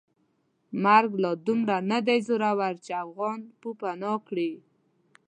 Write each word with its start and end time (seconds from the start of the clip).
مرګ 0.83 1.11
لا 1.23 1.31
دومره 1.45 1.75
ندی 1.89 2.19
زورور 2.27 2.75
چې 2.85 2.91
افغان 3.05 3.39
پوپناه 3.61 4.17
کړي. 4.27 4.51